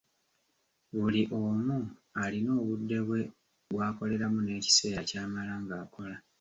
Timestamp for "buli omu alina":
0.99-2.51